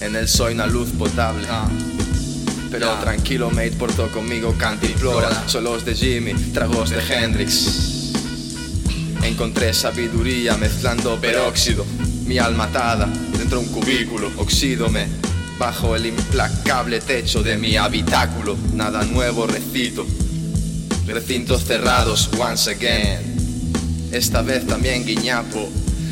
En 0.00 0.16
él 0.16 0.28
soy 0.28 0.54
una 0.54 0.66
luz 0.66 0.90
potable. 0.90 1.46
Ah. 1.50 1.68
Pero 2.70 2.86
Ya. 2.94 3.00
tranquilo, 3.00 3.50
mate, 3.50 3.72
porto 3.72 4.10
conmigo 4.10 4.54
cantimplora. 4.58 5.48
Solos 5.48 5.84
de 5.84 5.94
Jimmy, 5.94 6.34
tragos 6.52 6.90
de 6.90 6.98
Hendrix. 7.00 8.12
Encontré 9.22 9.72
sabiduría 9.72 10.56
mezclando 10.56 11.18
peróxido. 11.20 11.84
Mi 12.26 12.38
alma 12.38 12.64
atada 12.64 13.08
dentro 13.38 13.60
de 13.60 13.66
un 13.66 13.72
cubículo. 13.72 14.30
Oxídome 14.36 15.06
bajo 15.58 15.96
el 15.96 16.06
implacable 16.06 17.00
techo 17.00 17.42
de 17.42 17.56
mi 17.56 17.76
habitáculo. 17.76 18.56
Nada 18.74 19.04
nuevo 19.04 19.46
recito. 19.46 20.06
Recintos 21.06 21.64
cerrados 21.64 22.28
once 22.38 22.70
again. 22.70 23.36
Esta 24.12 24.42
vez 24.42 24.66
también 24.66 25.04
guiñapo. 25.04 25.68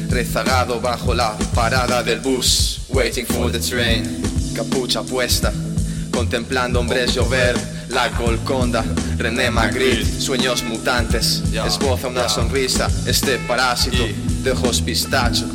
Rezagado 0.09 0.81
bajo 0.81 1.15
la 1.15 1.37
parada 1.55 2.03
del 2.03 2.21
bus. 2.21 2.81
Waiting 2.89 3.27
for 3.27 3.51
the 3.51 3.59
train. 3.59 4.23
Capucha 4.55 5.03
puesta. 5.03 5.53
Contemplando 6.11 6.81
hombres 6.81 7.15
llover. 7.15 7.75
La 7.91 8.09
Golconda, 8.09 8.85
René 9.19 9.51
Magritte, 9.51 10.21
sueños 10.21 10.65
mutantes. 10.65 11.43
Esboza 11.65 12.09
una 12.09 12.29
sonrisa, 12.29 12.91
este 13.07 13.39
parásito 13.39 14.05
de 14.43 14.51
ojos 14.51 14.81
pistacho. 14.81 15.47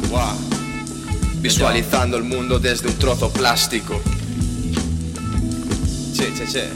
Visualizando 1.42 2.16
el 2.16 2.24
mundo 2.24 2.60
desde 2.60 2.88
un 2.88 2.96
trozo 2.96 3.30
plástico. 3.32 4.02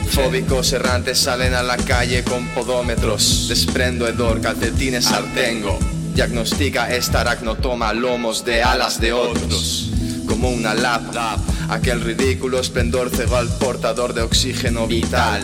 Fóbicos 0.10 0.74
errantes 0.74 1.20
salen 1.20 1.54
a 1.54 1.64
la 1.64 1.78
calle 1.78 2.24
con 2.24 2.46
podómetros. 2.50 3.48
Desprendo 3.48 4.08
hedor, 4.08 4.42
calcetines 4.42 5.06
sartengo. 5.06 5.80
Diagnostica 6.14 6.94
esta 6.94 7.22
aracnotoma 7.22 7.92
lomos 7.94 8.46
de 8.46 8.62
alas 8.62 9.00
de 9.00 9.14
otros. 9.14 9.90
Como 10.28 10.50
una 10.50 10.74
lapa. 10.74 11.38
Aquel 11.70 12.02
ridículo 12.02 12.60
esplendor 12.60 13.10
cegó 13.10 13.38
al 13.38 13.50
portador 13.58 14.14
de 14.14 14.22
oxígeno 14.22 14.86
vital. 14.88 15.42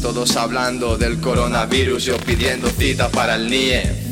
Todos 0.00 0.36
hablando 0.36 0.96
del 0.96 1.20
coronavirus, 1.20 2.04
yo 2.04 2.16
pidiendo 2.18 2.68
cita 2.70 3.08
para 3.08 3.34
el 3.34 3.50
NIE. 3.50 4.08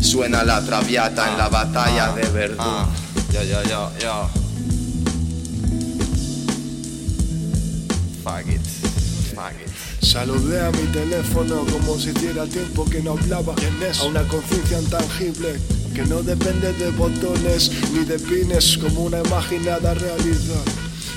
Suena 0.00 0.42
la 0.42 0.60
traviata 0.64 1.30
en 1.30 1.38
la 1.38 1.48
batalla 1.48 2.12
de 2.12 2.28
Verdún. 2.30 2.86
Ya, 3.32 3.44
ya, 3.44 3.62
ya, 3.62 3.90
ya. 4.00 4.26
Fuck 8.24 8.48
it. 8.48 8.60
Fuck 9.34 9.52
it. 9.64 9.91
Saludé 10.12 10.60
a 10.60 10.70
mi 10.70 10.86
teléfono 10.92 11.64
como 11.72 11.98
si 11.98 12.10
hiciera 12.10 12.44
tiempo 12.44 12.84
que 12.84 13.00
no 13.00 13.12
hablaba 13.12 13.54
a 13.54 14.04
una 14.04 14.22
conciencia 14.28 14.78
intangible 14.78 15.58
que 15.94 16.04
no 16.04 16.22
depende 16.22 16.70
de 16.74 16.90
botones 16.90 17.70
ni 17.94 18.04
de 18.04 18.18
pines 18.18 18.76
como 18.76 19.04
una 19.04 19.20
imaginada 19.20 19.94
realidad. 19.94 20.64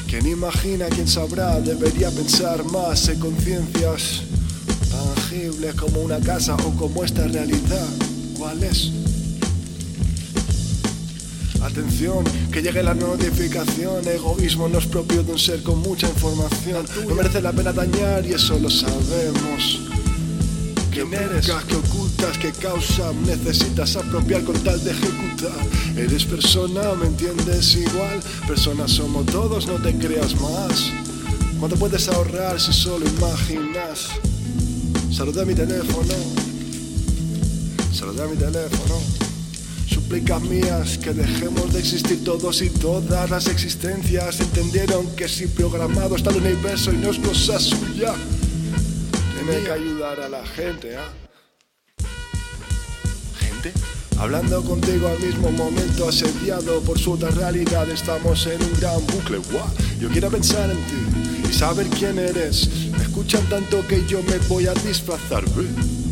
Quien 0.08 0.26
imagina, 0.28 0.86
quien 0.86 1.10
sabrá, 1.10 1.60
debería 1.60 2.10
pensar 2.10 2.64
más 2.72 3.10
en 3.10 3.20
conciencias 3.20 4.22
tangibles 4.90 5.76
como 5.76 6.00
una 6.00 6.22
casa 6.22 6.56
o 6.56 6.72
como 6.78 7.04
esta 7.04 7.28
realidad. 7.28 7.90
¿Cuál 8.38 8.64
es? 8.64 8.92
Atención, 11.66 12.24
que 12.52 12.62
llegue 12.62 12.84
la 12.84 12.94
notificación. 12.94 14.08
Egoísmo 14.08 14.70
no 14.70 14.78
es 14.78 14.86
propio 14.86 15.24
de 15.24 15.32
un 15.32 15.40
ser 15.40 15.64
con 15.64 15.80
mucha 15.80 16.08
información. 16.08 16.86
No 17.08 17.16
merece 17.16 17.42
la 17.42 17.52
pena 17.52 17.74
dañar 17.74 18.24
y 18.24 18.34
eso 18.34 18.60
lo 18.60 18.70
sabemos. 18.70 19.82
¿Quién 20.92 21.12
eres? 21.12 21.48
que 21.68 21.76
ocultas, 21.76 22.38
que 22.38 22.52
causa, 22.52 23.12
necesitas 23.26 23.96
apropiar 23.96 24.44
con 24.44 24.56
tal 24.60 24.82
de 24.84 24.92
ejecutar. 24.92 25.58
Eres 25.98 26.24
persona, 26.26 26.94
¿me 26.94 27.08
entiendes? 27.08 27.76
Igual, 27.76 28.20
personas 28.48 28.92
somos 28.92 29.26
todos, 29.26 29.66
no 29.66 29.82
te 29.82 29.96
creas 29.98 30.40
más. 30.40 30.92
¿Cuánto 31.60 31.78
puedes 31.78 32.08
ahorrar 32.10 32.62
si 32.62 32.74
solo 32.74 33.08
imaginas? 33.08 34.10
Saludé 35.12 35.42
a 35.42 35.46
mi 35.46 35.56
teléfono. 35.56 36.14
Saludé 37.92 38.22
a 38.22 38.28
mi 38.28 38.38
teléfono. 38.38 39.25
Súplicas 39.96 40.42
mías 40.42 40.98
que 40.98 41.14
dejemos 41.14 41.72
de 41.72 41.80
existir 41.80 42.22
todos 42.22 42.62
y 42.62 42.70
todas 42.70 43.30
las 43.30 43.48
existencias. 43.48 44.42
Entendieron 44.42 45.08
que 45.16 45.30
si 45.30 45.48
programado 45.48 46.18
está 46.18 46.32
el 46.32 46.36
universo 46.44 46.92
y 46.92 46.98
no 46.98 47.12
es 47.12 47.18
cosa 47.18 47.58
suya. 47.58 48.14
Tiene 49.34 49.64
que 49.64 49.72
ayudar 49.72 50.20
a 50.20 50.28
la 50.28 50.46
gente, 50.46 50.98
¿ah? 50.98 51.14
¿Gente? 53.40 53.72
Hablando 54.20 54.62
contigo 54.64 55.08
al 55.08 55.20
mismo 55.20 55.50
momento, 55.52 56.10
asediado 56.10 56.82
por 56.82 57.00
su 57.00 57.14
otra 57.14 57.32
realidad, 57.32 57.90
estamos 57.90 58.46
en 58.48 58.62
un 58.62 58.74
gran 58.82 59.00
bucle. 59.08 59.38
¡Guau! 59.50 59.70
Yo 60.02 60.10
quiero 60.10 60.30
pensar 60.30 60.70
en 60.72 60.78
ti 60.88 61.50
y 61.50 61.54
saber 61.54 61.88
quién 61.88 62.20
eres. 62.20 62.68
Me 62.92 63.04
escuchan 63.04 63.48
tanto 63.48 63.88
que 63.88 64.06
yo 64.06 64.22
me 64.24 64.40
voy 64.50 64.68
a 64.68 64.74
disfrazar. 64.74 65.46
¿ve? 65.52 66.05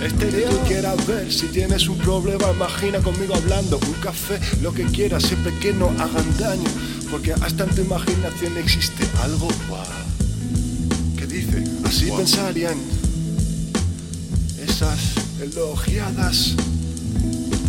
Este 0.00 0.28
que 0.28 0.42
tú 0.42 0.58
quieras 0.66 1.06
ver, 1.06 1.32
si 1.32 1.46
tienes 1.46 1.88
un 1.88 1.96
problema, 1.98 2.50
imagina 2.50 2.98
conmigo 2.98 3.34
hablando, 3.34 3.78
un 3.78 3.94
café, 3.94 4.38
lo 4.60 4.72
que 4.72 4.84
quieras, 4.84 5.22
siempre 5.22 5.52
que 5.60 5.72
no 5.72 5.88
hagan 5.98 6.36
daño, 6.38 6.68
porque 7.10 7.32
hasta 7.32 7.64
en 7.64 7.74
tu 7.74 7.82
imaginación 7.82 8.58
existe 8.58 9.06
algo 9.22 9.48
guau. 9.68 9.86
¿Qué 11.16 11.26
dice? 11.26 11.64
Así 11.84 12.10
pensarían 12.10 12.76
esas 14.66 14.98
elogiadas 15.40 16.54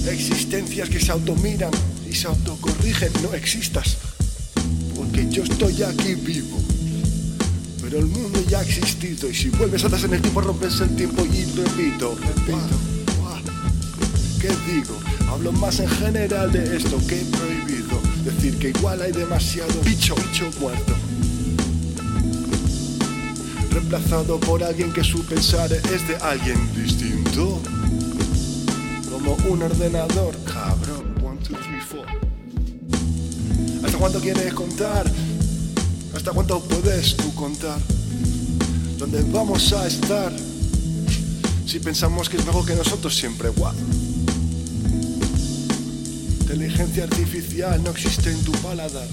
existencias 0.09 0.89
que 0.89 0.99
se 0.99 1.11
automiran 1.11 1.71
y 2.09 2.13
se 2.13 2.27
autocorrigen, 2.27 3.11
no 3.23 3.33
existas, 3.33 3.97
porque 4.95 5.29
yo 5.29 5.43
estoy 5.43 5.83
aquí 5.83 6.15
vivo. 6.15 6.64
Pero 7.85 7.99
el 7.99 8.07
mundo 8.07 8.41
ya 8.49 8.61
ha 8.61 8.63
existido 8.63 9.29
y 9.29 9.35
si 9.35 9.49
vuelves 9.49 9.83
atrás 9.83 10.03
en 10.05 10.15
el 10.15 10.19
tiempo 10.19 10.41
rompes 10.41 10.81
el 10.81 10.95
tiempo 10.95 11.23
y 11.23 11.45
repito, 11.55 12.15
repito. 12.15 12.57
¿Qué 14.41 14.49
digo? 14.65 14.97
Hablo 15.29 15.51
más 15.51 15.79
en 15.79 15.87
general 15.87 16.51
de 16.51 16.77
esto 16.77 16.97
que 17.07 17.21
he 17.21 17.25
prohibido. 17.25 18.01
Decir 18.23 18.57
que 18.57 18.69
igual 18.69 19.03
hay 19.03 19.11
demasiado 19.11 19.71
bicho, 19.83 20.15
bicho 20.15 20.49
muerto. 20.59 20.95
Reemplazado 23.69 24.39
por 24.39 24.63
alguien 24.63 24.91
que 24.91 25.03
su 25.03 25.23
pensar 25.23 25.71
es 25.71 26.07
de 26.07 26.15
alguien 26.23 26.57
distinto. 26.73 27.61
Como 29.11 29.35
un 29.47 29.61
ordenador, 29.61 30.35
cabrón. 30.43 31.13
One, 31.23 31.37
two, 31.47 31.55
three, 31.57 31.81
four. 31.81 32.07
¿Hasta 33.85 33.97
cuánto 33.99 34.19
quieres 34.19 34.51
contar? 34.55 35.05
¿Hasta 36.25 36.33
cuánto 36.33 36.59
puedes 36.59 37.15
tú 37.17 37.35
contar? 37.35 37.79
¿Dónde 38.97 39.21
vamos 39.31 39.71
a 39.73 39.85
estar? 39.85 40.33
Si 41.67 41.77
pensamos 41.77 42.29
que 42.29 42.37
es 42.37 42.45
mejor 42.47 42.65
que 42.65 42.73
nosotros 42.73 43.15
siempre, 43.15 43.49
guau. 43.49 43.75
Inteligencia 46.41 47.03
artificial 47.03 47.83
no 47.83 47.91
existe 47.91 48.31
en 48.31 48.43
tu 48.43 48.51
paladar. 48.53 49.07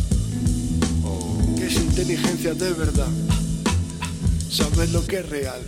¿Qué 1.58 1.66
es 1.66 1.74
inteligencia 1.74 2.54
de 2.54 2.72
verdad? 2.72 3.10
Saber 4.50 4.88
lo 4.88 5.04
que 5.04 5.18
es 5.18 5.28
real. 5.28 5.60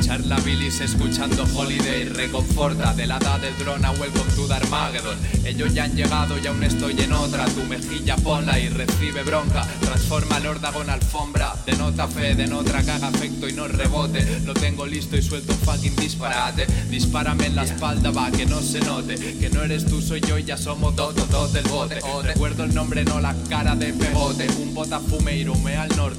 Charla 0.00 0.36
bilis 0.40 0.80
escuchando 0.80 1.44
Holiday. 1.54 2.04
Reconforta 2.04 2.94
de 2.94 3.06
la 3.06 3.16
edad 3.16 3.40
del 3.40 3.56
drona 3.58 3.90
Welcome 3.92 4.30
to 4.34 4.46
the 4.46 4.54
Armageddon 4.54 5.18
Ellos 5.44 5.74
ya 5.74 5.84
han 5.84 5.96
llegado 5.96 6.38
y 6.38 6.46
aún 6.46 6.62
estoy 6.62 7.00
en 7.00 7.12
otra. 7.12 7.44
Tu 7.46 7.62
mejilla 7.64 8.16
ponla 8.16 8.58
y 8.58 8.68
recibe 8.68 9.22
bronca. 9.22 9.66
Transforma 9.80 10.38
el 10.38 10.46
órdago 10.46 10.82
en 10.82 10.90
alfombra. 10.90 11.54
Denota 11.66 12.06
fe, 12.08 12.34
denota 12.34 12.82
que 12.82 12.90
haga 12.90 13.08
efecto 13.08 13.48
y 13.48 13.52
no 13.52 13.66
rebote. 13.66 14.40
Lo 14.44 14.54
tengo 14.54 14.86
listo 14.86 15.16
y 15.16 15.22
suelto 15.22 15.52
un 15.52 15.58
fucking 15.58 15.96
disparate. 15.96 16.66
Dispárame 16.88 17.46
en 17.46 17.56
la 17.56 17.64
espalda 17.64 18.10
va 18.10 18.30
que 18.30 18.46
no 18.46 18.60
se 18.60 18.80
note. 18.80 19.16
Que 19.38 19.50
no 19.50 19.62
eres 19.62 19.86
tú, 19.86 20.00
soy 20.00 20.20
yo 20.20 20.38
y 20.38 20.44
ya 20.44 20.56
somos 20.56 20.94
dos, 20.94 21.14
dos, 21.14 21.28
dos 21.30 21.52
del 21.52 21.64
bote. 21.68 22.00
Recuerdo 22.22 22.64
el 22.64 22.74
nombre, 22.74 23.04
no 23.04 23.20
la 23.20 23.34
cara 23.48 23.74
de 23.74 23.92
pegote. 23.92 24.46
Un 24.60 24.74
botafume 24.74 25.36
irume 25.36 25.76
al 25.76 25.88
norte. 25.96 26.10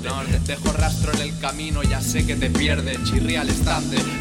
Dejo 0.46 0.72
rastro 0.74 1.14
en 1.14 1.22
el 1.22 1.40
camino, 1.40 1.84
ya 1.84 2.02
sé 2.02 2.26
que 2.26 2.36
te 2.36 2.50
pierdes. 2.50 3.04
Chirría 3.04 3.42
al 3.42 3.50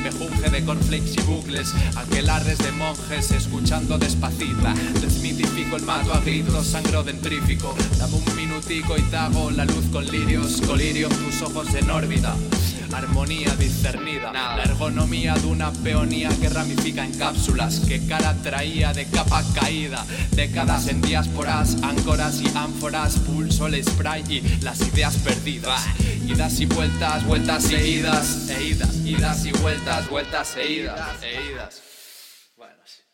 me 0.02 0.10
junge 0.12 0.50
de 0.50 0.64
cornflakes 0.64 1.14
y 1.16 1.22
bucles 1.22 1.72
Aquelarres 1.96 2.58
de 2.58 2.72
monjes 2.72 3.30
escuchando 3.30 3.98
despacita. 3.98 4.74
Desmitifico 5.00 5.76
el 5.76 5.82
mato 5.82 6.12
a 6.12 6.20
gritos, 6.20 6.66
sangro 6.66 7.02
dentrífico. 7.02 7.74
Dame 7.98 8.16
un 8.16 8.36
minutico 8.36 8.96
y 8.96 9.02
te 9.02 9.16
hago 9.16 9.50
la 9.50 9.64
luz 9.64 9.86
con 9.92 10.06
lirios 10.06 10.60
Colirio 10.60 11.08
tus 11.08 11.42
ojos 11.42 11.74
en 11.74 11.90
órbita 11.90 12.34
Armonía 12.92 13.54
discernida, 13.56 14.32
la 14.32 14.62
ergonomía 14.62 15.34
de 15.34 15.46
una 15.46 15.72
peonía 15.72 16.28
que 16.40 16.48
ramifica 16.48 17.04
en 17.04 17.16
cápsulas. 17.16 17.80
Que 17.80 18.06
cara 18.06 18.34
traía 18.42 18.92
de 18.92 19.06
capa 19.06 19.42
caída, 19.54 20.04
décadas 20.32 20.88
en 20.88 21.00
diásporas, 21.00 21.76
áncoras 21.82 22.40
y 22.40 22.48
ánforas, 22.56 23.16
pulso 23.18 23.66
el 23.66 23.82
spray 23.84 24.24
y 24.28 24.40
las 24.62 24.80
ideas 24.80 25.16
perdidas. 25.16 25.82
Idas 26.26 26.60
y 26.60 26.66
vueltas, 26.66 27.24
vueltas 27.26 27.70
e 27.70 27.88
idas, 27.88 28.48
e 28.48 28.64
idas, 28.64 28.96
idas 29.04 29.44
y 29.44 29.52
vueltas, 29.52 30.08
vueltas 30.08 30.56
e 30.56 30.72
idas, 30.72 31.22
e 31.22 31.52
idas. 31.52 31.82
Bueno, 32.56 32.74
sí. 32.84 33.09